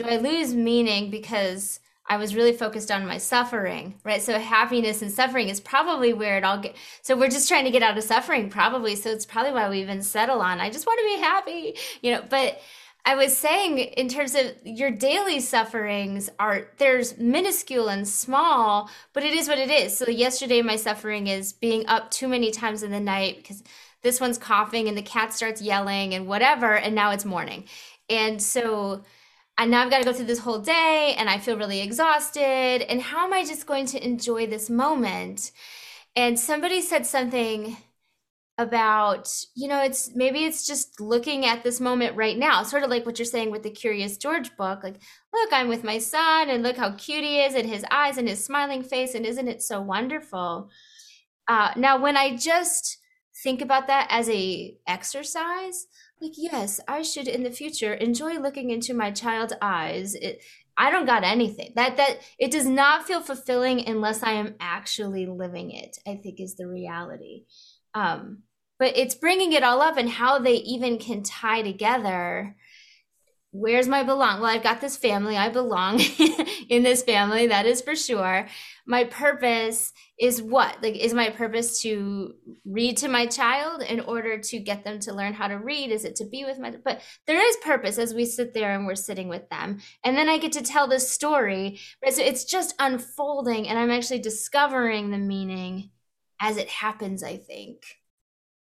Do 0.00 0.08
I 0.08 0.16
lose 0.16 0.54
meaning 0.54 1.10
because 1.10 1.78
I 2.06 2.16
was 2.16 2.34
really 2.34 2.54
focused 2.54 2.90
on 2.90 3.06
my 3.06 3.18
suffering, 3.18 3.96
right? 4.02 4.22
So 4.22 4.38
happiness 4.38 5.02
and 5.02 5.12
suffering 5.12 5.50
is 5.50 5.60
probably 5.60 6.14
where 6.14 6.38
it 6.38 6.44
all 6.44 6.56
get. 6.56 6.74
So 7.02 7.14
we're 7.18 7.28
just 7.28 7.50
trying 7.50 7.66
to 7.66 7.70
get 7.70 7.82
out 7.82 7.98
of 7.98 8.04
suffering, 8.04 8.48
probably. 8.48 8.96
So 8.96 9.10
it's 9.10 9.26
probably 9.26 9.52
why 9.52 9.68
we 9.68 9.82
even 9.82 10.00
settle 10.00 10.40
on, 10.40 10.58
I 10.58 10.70
just 10.70 10.86
want 10.86 11.00
to 11.00 11.04
be 11.04 11.20
happy, 11.20 11.74
you 12.00 12.12
know, 12.12 12.24
but 12.30 12.62
I 13.04 13.14
was 13.14 13.36
saying 13.36 13.76
in 13.78 14.08
terms 14.08 14.34
of 14.34 14.54
your 14.64 14.90
daily 14.90 15.38
sufferings 15.38 16.30
are 16.38 16.68
there's 16.78 17.18
minuscule 17.18 17.88
and 17.88 18.08
small, 18.08 18.88
but 19.12 19.22
it 19.22 19.34
is 19.34 19.48
what 19.48 19.58
it 19.58 19.70
is. 19.70 19.98
So 19.98 20.08
yesterday 20.08 20.62
my 20.62 20.76
suffering 20.76 21.26
is 21.26 21.52
being 21.52 21.86
up 21.88 22.10
too 22.10 22.26
many 22.26 22.52
times 22.52 22.82
in 22.82 22.90
the 22.90 23.00
night 23.00 23.36
because 23.36 23.62
this 24.00 24.18
one's 24.18 24.38
coughing 24.38 24.88
and 24.88 24.96
the 24.96 25.02
cat 25.02 25.34
starts 25.34 25.60
yelling 25.60 26.14
and 26.14 26.26
whatever 26.26 26.74
and 26.74 26.94
now 26.94 27.10
it's 27.10 27.26
morning. 27.26 27.64
And 28.08 28.42
so 28.42 29.04
and 29.60 29.70
now 29.70 29.82
I've 29.82 29.90
got 29.90 29.98
to 29.98 30.04
go 30.04 30.14
through 30.14 30.24
this 30.24 30.38
whole 30.38 30.58
day 30.58 31.14
and 31.18 31.28
I 31.28 31.38
feel 31.38 31.58
really 31.58 31.82
exhausted 31.82 32.40
and 32.40 33.02
how 33.02 33.26
am 33.26 33.34
I 33.34 33.44
just 33.44 33.66
going 33.66 33.84
to 33.86 34.02
enjoy 34.02 34.46
this 34.46 34.70
moment? 34.70 35.52
And 36.16 36.40
somebody 36.40 36.80
said 36.80 37.04
something 37.04 37.76
about 38.56 39.30
you 39.54 39.68
know 39.68 39.82
it's 39.82 40.14
maybe 40.14 40.44
it's 40.44 40.66
just 40.66 41.00
looking 41.00 41.46
at 41.46 41.62
this 41.62 41.80
moment 41.80 42.14
right 42.14 42.36
now 42.36 42.62
sort 42.62 42.82
of 42.82 42.90
like 42.90 43.06
what 43.06 43.18
you're 43.18 43.24
saying 43.24 43.50
with 43.50 43.62
the 43.62 43.70
curious 43.70 44.18
george 44.18 44.54
book 44.58 44.82
like 44.82 44.96
look 45.32 45.50
i'm 45.50 45.66
with 45.66 45.82
my 45.82 45.96
son 45.96 46.50
and 46.50 46.62
look 46.62 46.76
how 46.76 46.90
cute 46.96 47.24
he 47.24 47.40
is 47.40 47.54
and 47.54 47.66
his 47.66 47.86
eyes 47.90 48.18
and 48.18 48.28
his 48.28 48.44
smiling 48.44 48.82
face 48.82 49.14
and 49.14 49.24
isn't 49.24 49.48
it 49.48 49.62
so 49.62 49.80
wonderful 49.80 50.68
uh, 51.48 51.70
now 51.74 51.98
when 51.98 52.18
i 52.18 52.36
just 52.36 52.98
think 53.42 53.62
about 53.62 53.86
that 53.86 54.06
as 54.10 54.28
a 54.28 54.76
exercise 54.86 55.86
like 56.20 56.32
yes 56.36 56.80
i 56.86 57.02
should 57.02 57.28
in 57.28 57.42
the 57.42 57.50
future 57.50 57.94
enjoy 57.94 58.38
looking 58.38 58.70
into 58.70 58.94
my 58.94 59.10
child's 59.10 59.54
eyes. 59.62 60.14
It, 60.14 60.42
i 60.76 60.90
don't 60.90 61.06
got 61.06 61.24
anything. 61.24 61.72
That 61.76 61.96
that 61.96 62.18
it 62.38 62.50
does 62.50 62.66
not 62.66 63.06
feel 63.06 63.20
fulfilling 63.20 63.86
unless 63.88 64.22
i 64.22 64.32
am 64.32 64.54
actually 64.60 65.26
living 65.26 65.70
it 65.70 65.98
i 66.06 66.16
think 66.16 66.40
is 66.40 66.56
the 66.56 66.66
reality. 66.66 67.44
Um 67.94 68.42
but 68.78 68.96
it's 68.96 69.14
bringing 69.14 69.52
it 69.52 69.62
all 69.62 69.82
up 69.82 69.98
and 69.98 70.08
how 70.08 70.38
they 70.38 70.54
even 70.54 70.98
can 70.98 71.22
tie 71.22 71.62
together 71.62 72.56
where's 73.52 73.88
my 73.88 74.02
belong? 74.02 74.40
Well 74.40 74.50
i've 74.50 74.62
got 74.62 74.80
this 74.80 74.96
family. 74.96 75.36
I 75.36 75.48
belong 75.48 76.00
in 76.68 76.82
this 76.82 77.02
family 77.02 77.48
that 77.48 77.66
is 77.66 77.80
for 77.80 77.96
sure. 77.96 78.46
My 78.86 79.04
purpose 79.04 79.92
is 80.18 80.40
what? 80.42 80.82
Like 80.82 80.94
is 80.94 81.14
my 81.14 81.30
purpose 81.30 81.82
to 81.82 82.34
read 82.64 82.96
to 82.98 83.08
my 83.08 83.26
child 83.26 83.82
in 83.82 84.00
order 84.00 84.38
to 84.38 84.58
get 84.58 84.84
them 84.84 84.98
to 85.00 85.14
learn 85.14 85.32
how 85.32 85.48
to 85.48 85.58
read? 85.58 85.90
Is 85.90 86.04
it 86.04 86.16
to 86.16 86.24
be 86.24 86.44
with 86.44 86.58
my 86.58 86.72
but 86.84 87.00
there 87.26 87.44
is 87.44 87.56
purpose 87.56 87.98
as 87.98 88.14
we 88.14 88.24
sit 88.24 88.54
there 88.54 88.74
and 88.74 88.86
we're 88.86 88.94
sitting 88.94 89.28
with 89.28 89.48
them. 89.50 89.80
And 90.04 90.16
then 90.16 90.28
i 90.28 90.38
get 90.38 90.52
to 90.52 90.62
tell 90.62 90.86
this 90.86 91.10
story 91.10 91.80
right? 92.02 92.14
So 92.14 92.22
it's 92.22 92.44
just 92.44 92.74
unfolding 92.78 93.68
and 93.68 93.78
i'm 93.78 93.90
actually 93.90 94.20
discovering 94.20 95.10
the 95.10 95.18
meaning 95.18 95.90
as 96.40 96.56
it 96.56 96.68
happens 96.68 97.22
i 97.22 97.36
think. 97.36 97.82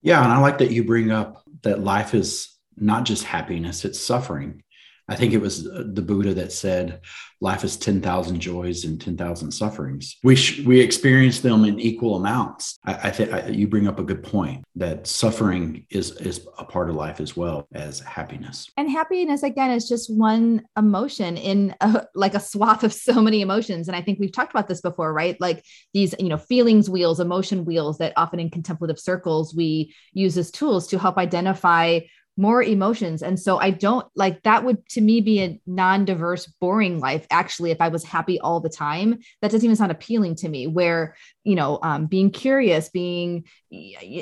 Yeah, 0.01 0.23
and 0.23 0.33
I 0.33 0.39
like 0.39 0.59
that 0.59 0.71
you 0.71 0.85
bring 0.85 1.11
up 1.11 1.43
that 1.63 1.83
life 1.83 2.15
is 2.15 2.57
not 2.77 3.05
just 3.05 3.25
happiness, 3.25 3.85
it's 3.85 4.01
suffering. 4.01 4.63
I 5.09 5.17
think 5.17 5.33
it 5.33 5.41
was 5.41 5.65
the 5.65 6.03
Buddha 6.03 6.35
that 6.35 6.53
said, 6.53 7.01
"Life 7.41 7.65
is 7.65 7.77
ten 7.77 8.01
thousand 8.01 8.41
joys 8.41 8.85
and 8.85 9.01
ten 9.01 9.17
thousand 9.17 9.53
sufferings." 9.53 10.17
We 10.23 10.37
sh- 10.37 10.61
we 10.61 10.81
experience 10.81 11.41
them 11.41 11.65
in 11.65 11.81
equal 11.81 12.17
amounts. 12.17 12.79
I, 12.85 12.95
I 12.95 13.11
think 13.11 13.57
you 13.57 13.69
bring 13.69 13.89
up 13.89 13.99
a 13.99 14.05
good 14.05 14.23
point 14.23 14.65
that 14.77 15.07
suffering 15.07 15.87
is 15.91 16.13
is 16.21 16.47
a 16.59 16.65
part 16.65 16.91
of 16.91 16.97
life 16.97 17.21
as 17.21 17.37
well 17.37 17.67
as 17.73 18.01
happiness. 18.01 18.69
And 18.77 18.91
happiness 18.91 19.43
again 19.43 19.71
is 19.71 19.89
just 19.89 20.15
one 20.15 20.63
emotion 20.77 21.37
in 21.37 21.75
a, 21.81 22.07
like 22.15 22.35
a 22.35 22.41
swath 22.41 22.85
of 22.85 22.93
so 22.93 23.23
many 23.23 23.41
emotions. 23.41 23.89
And 23.89 23.97
I 23.97 24.03
think 24.03 24.19
we've 24.19 24.33
talked 24.33 24.53
about 24.53 24.69
this 24.69 24.83
before, 24.83 25.13
right? 25.13 25.41
Like 25.41 25.65
these 25.95 26.15
you 26.19 26.29
know 26.29 26.39
feelings 26.39 26.91
wheels, 26.91 27.19
emotion 27.19 27.65
wheels 27.65 27.99
that 27.99 28.13
often 28.17 28.41
in 28.41 28.51
contemplative 28.51 28.99
circles 28.99 29.55
we 29.55 29.95
use 30.13 30.37
as 30.37 30.51
tools 30.51 30.87
to 30.89 30.99
help 30.99 31.17
identify 31.17 32.01
more 32.39 32.63
emotions. 32.63 33.21
And 33.21 33.39
so 33.39 33.59
I 33.59 33.71
don't 33.71 34.07
like 34.15 34.45
that 34.45 34.65
would 34.65 34.89
to 34.91 35.01
me 35.01 35.21
be 35.21 35.43
a 35.43 35.61
non 35.67 36.05
diverse, 36.05 36.47
boring 36.47 37.01
life. 37.01 37.27
Actually, 37.31 37.73
if 37.73 37.81
I 37.81 37.89
was 37.89 38.05
happy 38.05 38.39
all 38.39 38.61
the 38.61 38.69
time, 38.69 39.19
that 39.43 39.51
doesn't 39.51 39.65
even 39.65 39.75
sound 39.75 39.91
appealing 39.91 40.37
to 40.37 40.49
me. 40.49 40.69
Where, 40.69 41.17
you 41.43 41.57
know, 41.57 41.81
um, 41.83 42.07
being 42.07 42.31
curious, 42.31 42.91
being 42.91 43.45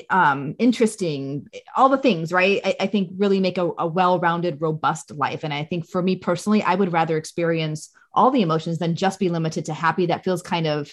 um, 0.08 0.56
interesting, 0.58 1.46
all 1.76 1.90
the 1.90 1.98
things, 1.98 2.32
right? 2.32 2.62
I, 2.64 2.76
I 2.80 2.86
think 2.86 3.10
really 3.18 3.38
make 3.38 3.58
a, 3.58 3.70
a 3.78 3.86
well 3.86 4.18
rounded, 4.18 4.62
robust 4.62 5.10
life. 5.10 5.44
And 5.44 5.52
I 5.52 5.64
think 5.64 5.86
for 5.86 6.02
me 6.02 6.16
personally, 6.16 6.62
I 6.62 6.74
would 6.74 6.94
rather 6.94 7.18
experience 7.18 7.90
all 8.14 8.30
the 8.30 8.40
emotions 8.40 8.78
than 8.78 8.96
just 8.96 9.20
be 9.20 9.28
limited 9.28 9.66
to 9.66 9.74
happy. 9.74 10.06
That 10.06 10.24
feels 10.24 10.40
kind 10.40 10.66
of 10.66 10.90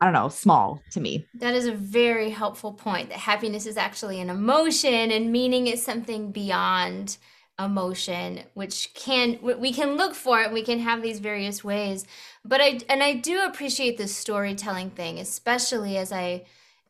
I 0.00 0.06
don't 0.06 0.14
know, 0.14 0.28
small 0.28 0.82
to 0.92 1.00
me. 1.00 1.26
That 1.34 1.54
is 1.54 1.66
a 1.66 1.72
very 1.72 2.30
helpful 2.30 2.72
point 2.72 3.10
that 3.10 3.18
happiness 3.18 3.66
is 3.66 3.76
actually 3.76 4.20
an 4.20 4.30
emotion 4.30 5.10
and 5.10 5.30
meaning 5.30 5.66
is 5.66 5.84
something 5.84 6.32
beyond 6.32 7.18
emotion 7.58 8.40
which 8.54 8.94
can 8.94 9.38
we 9.42 9.70
can 9.70 9.98
look 9.98 10.14
for 10.14 10.40
it 10.40 10.50
we 10.50 10.62
can 10.62 10.78
have 10.78 11.02
these 11.02 11.18
various 11.18 11.62
ways. 11.62 12.06
But 12.42 12.62
i 12.62 12.80
and 12.88 13.02
i 13.02 13.12
do 13.12 13.44
appreciate 13.44 13.98
the 13.98 14.08
storytelling 14.08 14.90
thing 14.90 15.18
especially 15.18 15.98
as 15.98 16.10
i 16.10 16.44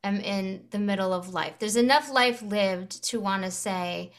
am 0.05 0.21
in 0.21 0.67
the 0.71 0.79
middle 0.79 1.12
of 1.12 1.35
life. 1.35 1.55
There's 1.59 1.76
enough 1.76 2.11
life 2.11 2.43
lived 2.43 3.02
to 3.05 3.21
want 3.21 3.43
to 3.43 3.50
say 3.50 4.12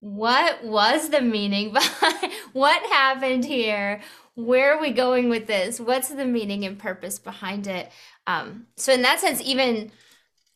what 0.00 0.64
was 0.64 1.10
the 1.10 1.20
meaning 1.20 1.72
behind 1.72 2.32
what 2.52 2.82
happened 2.90 3.44
here 3.44 4.00
where 4.38 4.72
are 4.72 4.80
we 4.80 4.92
going 4.92 5.28
with 5.28 5.48
this? 5.48 5.80
What's 5.80 6.10
the 6.10 6.24
meaning 6.24 6.64
and 6.64 6.78
purpose 6.78 7.18
behind 7.18 7.66
it? 7.66 7.90
Um, 8.28 8.68
so, 8.76 8.92
in 8.92 9.02
that 9.02 9.18
sense, 9.18 9.42
even 9.42 9.90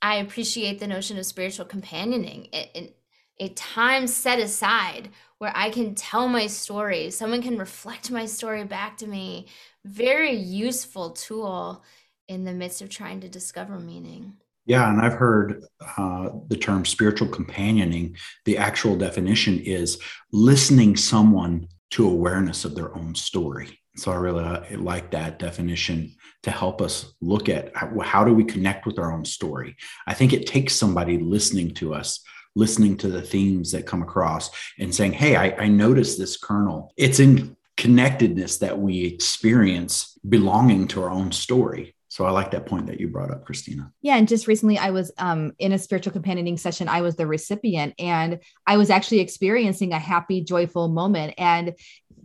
I 0.00 0.16
appreciate 0.16 0.78
the 0.78 0.86
notion 0.86 1.18
of 1.18 1.26
spiritual 1.26 1.64
companioning, 1.64 2.46
it, 2.52 2.96
a 3.40 3.48
time 3.48 4.06
set 4.06 4.38
aside 4.38 5.08
where 5.38 5.50
I 5.56 5.70
can 5.70 5.96
tell 5.96 6.28
my 6.28 6.46
story, 6.46 7.10
someone 7.10 7.42
can 7.42 7.58
reflect 7.58 8.08
my 8.12 8.24
story 8.24 8.62
back 8.62 8.98
to 8.98 9.08
me. 9.08 9.48
Very 9.84 10.32
useful 10.32 11.10
tool 11.10 11.82
in 12.28 12.44
the 12.44 12.54
midst 12.54 12.82
of 12.82 12.88
trying 12.88 13.20
to 13.22 13.28
discover 13.28 13.80
meaning. 13.80 14.34
Yeah, 14.64 14.88
and 14.88 15.00
I've 15.00 15.14
heard 15.14 15.64
uh, 15.98 16.28
the 16.46 16.56
term 16.56 16.84
spiritual 16.84 17.26
companioning. 17.26 18.16
The 18.44 18.58
actual 18.58 18.94
definition 18.94 19.58
is 19.58 19.98
listening 20.30 20.96
someone 20.96 21.66
to 21.92 22.08
awareness 22.08 22.64
of 22.64 22.74
their 22.74 22.94
own 22.96 23.14
story. 23.14 23.78
So 23.96 24.10
I 24.10 24.16
really 24.16 24.44
uh, 24.44 24.62
like 24.78 25.10
that 25.10 25.38
definition 25.38 26.14
to 26.42 26.50
help 26.50 26.80
us 26.80 27.12
look 27.20 27.48
at 27.48 27.72
how, 27.76 28.24
do 28.24 28.32
we 28.32 28.44
connect 28.44 28.86
with 28.86 28.98
our 28.98 29.12
own 29.12 29.24
story. 29.24 29.76
I 30.06 30.14
think 30.14 30.32
it 30.32 30.46
takes 30.46 30.74
somebody 30.74 31.18
listening 31.18 31.74
to 31.74 31.94
us, 31.94 32.24
listening 32.56 32.96
to 32.98 33.08
the 33.08 33.22
themes 33.22 33.70
that 33.72 33.86
come 33.86 34.02
across, 34.02 34.50
and 34.78 34.94
saying, 34.94 35.12
"Hey, 35.12 35.36
I, 35.36 35.64
I 35.64 35.68
noticed 35.68 36.18
this 36.18 36.36
kernel. 36.36 36.92
It's 36.96 37.20
in 37.20 37.56
connectedness 37.76 38.58
that 38.58 38.78
we 38.78 39.04
experience 39.04 40.18
belonging 40.28 40.88
to 40.88 41.02
our 41.02 41.10
own 41.10 41.30
story." 41.30 41.94
So 42.12 42.26
I 42.26 42.30
like 42.30 42.50
that 42.50 42.66
point 42.66 42.88
that 42.88 43.00
you 43.00 43.08
brought 43.08 43.30
up, 43.30 43.46
Christina. 43.46 43.90
Yeah, 44.02 44.18
and 44.18 44.28
just 44.28 44.46
recently 44.46 44.76
I 44.76 44.90
was 44.90 45.10
um, 45.16 45.52
in 45.58 45.72
a 45.72 45.78
spiritual 45.78 46.12
companioning 46.12 46.58
session. 46.58 46.86
I 46.86 47.00
was 47.00 47.16
the 47.16 47.26
recipient, 47.26 47.94
and 47.98 48.40
I 48.66 48.76
was 48.76 48.90
actually 48.90 49.20
experiencing 49.20 49.94
a 49.94 49.98
happy, 49.98 50.42
joyful 50.42 50.88
moment, 50.88 51.32
and 51.38 51.72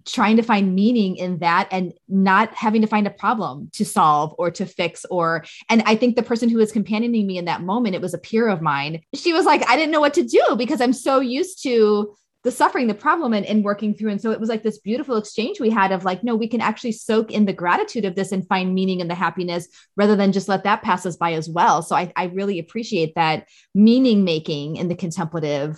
trying 0.05 0.35
to 0.35 0.43
find 0.43 0.75
meaning 0.75 1.15
in 1.15 1.37
that, 1.37 1.69
and 1.71 1.93
not 2.09 2.53
having 2.53 2.81
to 2.81 2.87
find 2.87 3.07
a 3.07 3.11
problem 3.11 3.69
to 3.75 3.85
solve 3.85 4.35
or 4.37 4.51
to 4.51 4.65
fix. 4.65 5.05
Or, 5.05 5.45
and 5.69 5.81
I 5.85 5.95
think 5.95 6.17
the 6.17 6.21
person 6.21 6.49
who 6.49 6.57
was 6.57 6.73
companioning 6.73 7.25
me 7.25 7.37
in 7.37 7.45
that 7.45 7.61
moment, 7.61 7.95
it 7.95 8.01
was 8.01 8.13
a 8.13 8.17
peer 8.17 8.49
of 8.49 8.61
mine. 8.61 9.03
She 9.15 9.31
was 9.31 9.45
like, 9.45 9.69
I 9.69 9.77
didn't 9.77 9.91
know 9.91 10.01
what 10.01 10.15
to 10.15 10.23
do 10.23 10.57
because 10.57 10.81
I'm 10.81 10.91
so 10.91 11.21
used 11.21 11.63
to 11.63 12.13
the 12.47 12.51
suffering, 12.51 12.87
the 12.87 12.93
problem, 12.93 13.33
and, 13.33 13.45
and 13.45 13.61
working 13.61 13.93
through. 13.93 14.09
And 14.09 14.21
so 14.21 14.31
it 14.31 14.39
was 14.39 14.47
like 14.47 14.63
this 14.63 14.79
beautiful 14.79 15.17
exchange 15.17 15.59
we 15.59 15.69
had 15.69 15.91
of 15.91 16.05
like, 16.05 16.23
no, 16.23 16.33
we 16.33 16.47
can 16.47 16.61
actually 16.61 16.93
soak 16.93 17.29
in 17.29 17.43
the 17.43 17.51
gratitude 17.51 18.05
of 18.05 18.15
this 18.15 18.31
and 18.31 18.47
find 18.47 18.73
meaning 18.73 19.01
in 19.01 19.09
the 19.09 19.15
happiness 19.15 19.67
rather 19.97 20.15
than 20.15 20.31
just 20.31 20.47
let 20.47 20.63
that 20.63 20.81
pass 20.81 21.05
us 21.05 21.17
by 21.17 21.33
as 21.33 21.49
well. 21.49 21.81
So 21.81 21.93
I, 21.93 22.13
I 22.15 22.27
really 22.27 22.57
appreciate 22.57 23.15
that 23.15 23.49
meaning 23.75 24.23
making 24.23 24.77
in 24.77 24.87
the 24.87 24.95
contemplative 24.95 25.77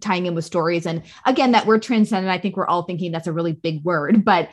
tying 0.00 0.26
in 0.26 0.34
with 0.34 0.44
stories. 0.44 0.86
And 0.86 1.04
again, 1.24 1.52
that 1.52 1.66
word 1.66 1.82
transcendent, 1.82 2.36
I 2.36 2.42
think 2.42 2.56
we're 2.56 2.66
all 2.66 2.82
thinking 2.82 3.12
that's 3.12 3.28
a 3.28 3.32
really 3.32 3.52
big 3.52 3.84
word, 3.84 4.24
but 4.24 4.50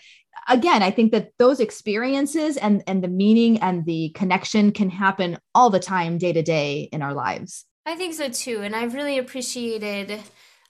again 0.47 0.83
i 0.83 0.91
think 0.91 1.11
that 1.11 1.31
those 1.39 1.59
experiences 1.59 2.55
and 2.57 2.83
and 2.85 3.03
the 3.03 3.07
meaning 3.07 3.57
and 3.61 3.83
the 3.85 4.11
connection 4.13 4.71
can 4.71 4.91
happen 4.91 5.39
all 5.55 5.71
the 5.71 5.79
time 5.79 6.19
day 6.19 6.33
to 6.33 6.43
day 6.43 6.87
in 6.91 7.01
our 7.01 7.15
lives 7.15 7.65
i 7.85 7.95
think 7.95 8.13
so 8.13 8.29
too 8.29 8.61
and 8.61 8.75
i've 8.75 8.93
really 8.93 9.17
appreciated 9.17 10.21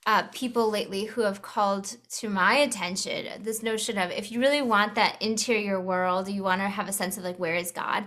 uh, 0.06 0.24
people 0.32 0.70
lately 0.70 1.06
who 1.06 1.22
have 1.22 1.42
called 1.42 1.98
to 2.10 2.30
my 2.30 2.56
attention 2.56 3.42
this 3.44 3.64
notion 3.64 3.98
of 3.98 4.12
if 4.12 4.32
you 4.32 4.40
really 4.40 4.62
want 4.62 4.96
that 4.96 5.20
interior 5.22 5.82
world, 5.82 6.30
you 6.30 6.44
want 6.44 6.62
to 6.62 6.68
have 6.68 6.88
a 6.88 6.94
sense 6.94 7.18
of 7.18 7.24
like, 7.24 7.40
where 7.40 7.56
is 7.56 7.72
God? 7.72 8.06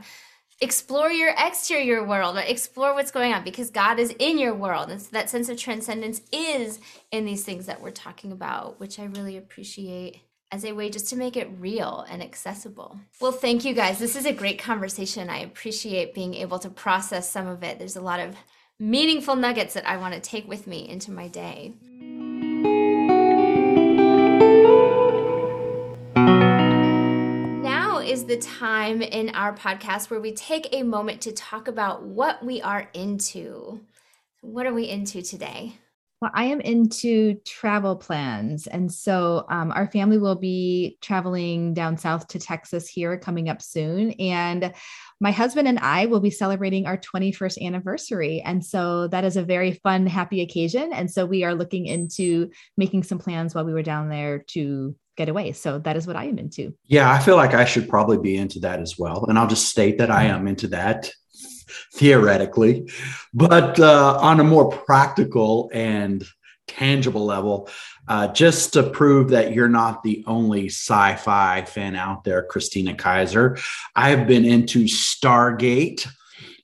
Explore 0.61 1.11
your 1.11 1.33
exterior 1.39 2.05
world 2.05 2.37
or 2.37 2.41
explore 2.41 2.95
what's 2.95 3.11
going 3.11 3.33
on 3.33 3.45
because 3.45 3.71
God 3.71 3.99
is 3.99 4.15
in 4.19 4.39
your 4.39 4.55
world. 4.55 4.91
And 4.91 5.01
so 5.01 5.09
that 5.13 5.31
sense 5.31 5.49
of 5.49 5.57
transcendence 5.57 6.21
is 6.33 6.81
in 7.13 7.25
these 7.25 7.45
things 7.45 7.67
that 7.67 7.81
we're 7.81 7.91
talking 7.91 8.33
about, 8.33 8.81
which 8.81 8.99
I 8.99 9.05
really 9.05 9.37
appreciate 9.37 10.21
as 10.51 10.65
a 10.65 10.73
way 10.73 10.91
just 10.91 11.09
to 11.11 11.17
make 11.17 11.37
it 11.37 11.49
real 11.59 12.07
and 12.09 12.23
accessible. 12.23 12.99
Well, 13.21 13.33
thank 13.33 13.65
you 13.65 13.75
guys. 13.75 13.99
This 13.99 14.17
is 14.17 14.25
a 14.25 14.33
great 14.33 14.59
conversation. 14.59 15.29
I 15.29 15.41
appreciate 15.41 16.15
being 16.15 16.35
able 16.35 16.59
to 16.61 16.71
process 16.71 17.31
some 17.31 17.47
of 17.47 17.63
it. 17.63 17.79
There's 17.79 17.97
a 17.97 18.01
lot 18.01 18.21
of 18.21 18.35
meaningful 18.81 19.35
nuggets 19.35 19.75
that 19.75 19.89
I 19.89 19.97
want 19.97 20.15
to 20.15 20.21
take 20.21 20.47
with 20.47 20.69
me 20.69 20.89
into 20.89 21.11
my 21.11 21.27
day. 21.27 21.75
Now 27.61 27.99
is 27.99 28.25
the 28.25 28.39
time 28.39 29.03
in 29.03 29.31
our 29.31 29.53
podcast 29.53 30.11
where 30.11 30.21
we 30.21 30.33
take 30.33 30.69
a 30.73 30.85
moment 30.85 31.21
to 31.23 31.33
talk 31.33 31.67
about 31.67 32.05
what 32.05 32.45
we 32.45 32.63
are 32.63 32.89
into. 32.95 33.81
What 34.43 34.67
are 34.67 34.75
we 34.75 34.89
into 34.89 35.23
today? 35.23 35.75
Well, 36.21 36.33
I 36.35 36.47
am 36.47 36.61
into 36.61 37.35
travel 37.47 37.95
plans. 37.95 38.67
And 38.67 38.93
so 38.93 39.47
um, 39.51 39.71
our 39.71 39.87
family 39.87 40.19
will 40.19 40.35
be 40.35 40.99
traveling 41.01 41.75
down 41.75 41.97
south 41.97 42.27
to 42.29 42.41
Texas 42.41 42.89
here 42.89 43.17
coming 43.17 43.49
up 43.49 43.63
soon. 43.63 44.11
And 44.13 44.73
my 45.21 45.31
husband 45.31 45.69
and 45.69 45.79
I 45.79 46.07
will 46.07 46.19
be 46.19 46.31
celebrating 46.31 46.87
our 46.87 46.97
21st 46.99 47.65
anniversary. 47.65 48.43
And 48.45 48.65
so 48.65 49.07
that 49.09 49.25
is 49.25 49.37
a 49.37 49.45
very 49.45 49.73
fun, 49.73 50.07
happy 50.07 50.41
occasion. 50.41 50.93
And 50.93 51.09
so 51.09 51.25
we 51.25 51.45
are 51.45 51.55
looking 51.55 51.87
into 51.87 52.51
making 52.77 53.05
some 53.05 53.19
plans 53.19 53.55
while 53.55 53.65
we 53.65 53.73
were 53.73 53.83
down 53.83 54.09
there 54.09 54.41
to 54.49 54.97
get 55.17 55.29
away. 55.29 55.53
So 55.53 55.79
that 55.81 55.97
is 55.97 56.07
what 56.07 56.17
I 56.17 56.25
am 56.25 56.39
into. 56.39 56.75
Yeah, 56.87 57.13
I 57.13 57.21
feel 57.21 57.37
like 57.37 57.55
I 57.55 57.65
should 57.65 57.89
probably 57.89 58.19
be 58.19 58.37
into 58.37 58.59
that 58.61 58.81
as 58.81 58.99
well. 58.99 59.25
And 59.29 59.39
I'll 59.39 59.49
just 59.49 59.69
state 59.69 59.99
that 59.99 60.11
I 60.11 60.25
am 60.25 60.49
into 60.49 60.67
that 60.69 61.13
theoretically, 61.95 62.91
but 63.35 63.79
uh, 63.81 64.19
on 64.21 64.41
a 64.41 64.45
more 64.45 64.71
practical 64.71 65.71
and 65.73 66.25
tangible 66.67 67.25
level, 67.25 67.69
uh, 68.07 68.29
just 68.29 68.75
to 68.75 68.83
prove 68.83 69.31
that 69.31 69.53
you're 69.53 69.69
not 69.69 70.03
the 70.03 70.23
only 70.27 70.67
sci 70.67 71.17
fi 71.17 71.63
fan 71.63 71.97
out 71.97 72.25
there, 72.25 72.43
Christina 72.45 72.95
Kaiser. 72.95 73.59
I 73.97 74.11
have 74.11 74.27
been 74.27 74.45
into 74.45 74.85
Stargate 74.85 76.07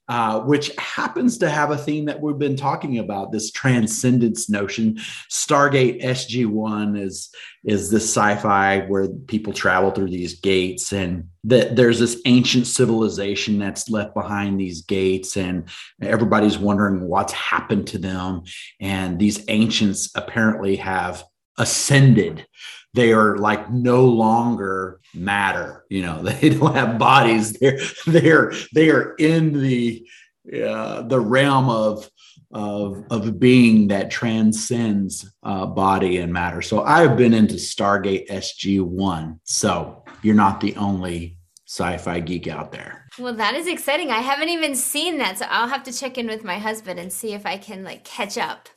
uh, 0.08 0.40
which 0.40 0.70
happens 0.76 1.38
to 1.38 1.48
have 1.48 1.70
a 1.70 1.78
theme 1.78 2.04
that 2.04 2.20
we've 2.20 2.38
been 2.38 2.56
talking 2.56 2.98
about 2.98 3.32
this 3.32 3.50
transcendence 3.50 4.50
notion. 4.50 4.96
Stargate 5.30 6.02
SG 6.02 6.46
One 6.46 6.96
is 6.96 7.30
is 7.64 7.90
this 7.90 8.04
sci-fi 8.04 8.80
where 8.80 9.08
people 9.08 9.54
travel 9.54 9.90
through 9.90 10.10
these 10.10 10.40
gates, 10.40 10.92
and 10.92 11.28
that 11.44 11.76
there's 11.76 11.98
this 11.98 12.20
ancient 12.26 12.66
civilization 12.66 13.58
that's 13.58 13.88
left 13.88 14.14
behind 14.14 14.60
these 14.60 14.82
gates, 14.82 15.36
and 15.36 15.68
everybody's 16.02 16.58
wondering 16.58 17.08
what's 17.08 17.32
happened 17.32 17.86
to 17.86 17.98
them. 17.98 18.42
And 18.80 19.18
these 19.18 19.44
ancients 19.48 20.10
apparently 20.14 20.76
have 20.76 21.24
ascended 21.56 22.46
they 22.94 23.12
are 23.12 23.36
like 23.36 23.70
no 23.70 24.04
longer 24.04 25.00
matter 25.14 25.84
you 25.94 26.02
know 26.02 26.22
they 26.40 26.50
don't 26.50 26.74
have 26.74 26.98
bodies. 26.98 27.52
They're 27.54 27.78
they're 28.06 28.52
they 28.74 28.90
are 28.90 29.14
in 29.14 29.52
the 29.60 30.06
uh, 30.52 31.02
the 31.02 31.20
realm 31.20 31.70
of 31.70 32.10
of 32.52 33.04
of 33.10 33.38
being 33.40 33.88
that 33.88 34.10
transcends 34.10 35.32
uh, 35.42 35.66
body 35.66 36.18
and 36.18 36.32
matter. 36.32 36.62
So 36.62 36.82
i've 36.82 37.16
been 37.16 37.34
into 37.34 37.54
stargate 37.54 38.28
sg1 38.28 39.38
so 39.44 40.04
you're 40.22 40.34
not 40.34 40.60
the 40.60 40.74
only 40.76 41.38
sci-fi 41.66 42.20
geek 42.20 42.46
out 42.46 42.72
there. 42.72 43.06
Well 43.18 43.34
that 43.34 43.54
is 43.54 43.66
exciting. 43.66 44.10
I 44.10 44.18
haven't 44.18 44.50
even 44.50 44.74
seen 44.74 45.18
that 45.18 45.38
so 45.38 45.46
i'll 45.48 45.68
have 45.68 45.84
to 45.84 45.92
check 45.92 46.18
in 46.18 46.26
with 46.26 46.44
my 46.44 46.58
husband 46.58 46.98
and 47.00 47.12
see 47.12 47.32
if 47.32 47.46
i 47.46 47.56
can 47.56 47.84
like 47.84 48.04
catch 48.04 48.36
up 48.36 48.68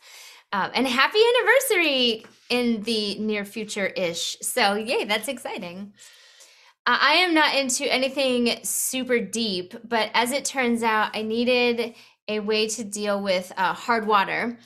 um, 0.52 0.72
and 0.74 0.88
happy 0.88 1.20
anniversary 1.36 2.26
in 2.50 2.84
the 2.84 3.20
near 3.20 3.46
future 3.46 3.88
ish. 3.88 4.38
So, 4.42 4.76
yay, 4.76 5.04
that's 5.04 5.28
exciting. 5.28 5.94
Uh, 6.86 6.98
I 7.02 7.14
am 7.16 7.34
not 7.34 7.56
into 7.56 7.92
anything 7.92 8.60
super 8.64 9.20
deep, 9.20 9.74
but 9.84 10.10
as 10.14 10.32
it 10.32 10.46
turns 10.46 10.84
out, 10.84 11.16
I 11.16 11.22
needed 11.22 11.96
a 12.30 12.40
way 12.40 12.68
to 12.70 12.84
deal 12.84 13.22
with 13.22 13.52
uh, 13.58 13.74
hard 13.74 14.08
water 14.08 14.58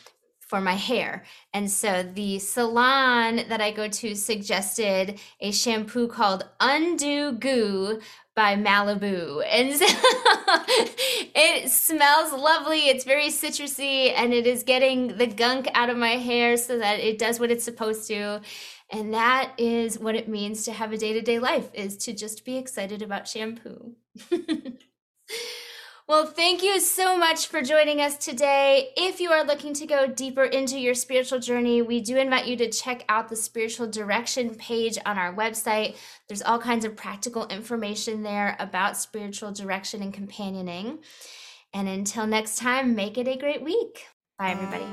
for 0.51 0.59
my 0.59 0.73
hair. 0.73 1.23
And 1.53 1.71
so 1.71 2.03
the 2.03 2.37
salon 2.39 3.37
that 3.47 3.61
I 3.61 3.71
go 3.71 3.87
to 3.87 4.15
suggested 4.15 5.17
a 5.39 5.53
shampoo 5.53 6.09
called 6.09 6.43
Undo 6.59 7.31
Goo 7.31 8.01
by 8.35 8.57
Malibu. 8.57 9.45
And 9.49 9.73
so 9.73 9.85
it 9.87 11.71
smells 11.71 12.33
lovely. 12.33 12.89
It's 12.89 13.05
very 13.05 13.27
citrusy 13.27 14.13
and 14.13 14.33
it 14.33 14.45
is 14.45 14.63
getting 14.63 15.17
the 15.17 15.27
gunk 15.27 15.69
out 15.73 15.89
of 15.89 15.95
my 15.95 16.17
hair 16.17 16.57
so 16.57 16.77
that 16.79 16.99
it 16.99 17.17
does 17.17 17.39
what 17.39 17.49
it's 17.49 17.63
supposed 17.63 18.05
to. 18.09 18.41
And 18.89 19.13
that 19.13 19.53
is 19.57 19.97
what 19.99 20.15
it 20.15 20.27
means 20.27 20.65
to 20.65 20.73
have 20.73 20.91
a 20.91 20.97
day-to-day 20.97 21.39
life 21.39 21.69
is 21.73 21.95
to 21.99 22.11
just 22.11 22.43
be 22.43 22.57
excited 22.57 23.01
about 23.01 23.25
shampoo. 23.25 23.95
Well, 26.11 26.25
thank 26.25 26.61
you 26.61 26.81
so 26.81 27.15
much 27.17 27.47
for 27.47 27.61
joining 27.61 28.01
us 28.01 28.17
today. 28.17 28.89
If 28.97 29.21
you 29.21 29.31
are 29.31 29.45
looking 29.45 29.73
to 29.75 29.85
go 29.85 30.07
deeper 30.07 30.43
into 30.43 30.77
your 30.77 30.93
spiritual 30.93 31.39
journey, 31.39 31.81
we 31.81 32.01
do 32.01 32.17
invite 32.17 32.47
you 32.47 32.57
to 32.57 32.69
check 32.69 33.05
out 33.07 33.29
the 33.29 33.37
spiritual 33.37 33.87
direction 33.87 34.55
page 34.55 34.97
on 35.05 35.17
our 35.17 35.33
website. 35.33 35.95
There's 36.27 36.41
all 36.41 36.59
kinds 36.59 36.83
of 36.83 36.97
practical 36.97 37.47
information 37.47 38.23
there 38.23 38.57
about 38.59 38.97
spiritual 38.97 39.53
direction 39.53 40.01
and 40.01 40.13
companioning. 40.13 40.99
And 41.73 41.87
until 41.87 42.27
next 42.27 42.57
time, 42.57 42.93
make 42.93 43.17
it 43.17 43.29
a 43.29 43.37
great 43.37 43.63
week. 43.63 44.03
Bye, 44.37 44.51
everybody. 44.51 44.87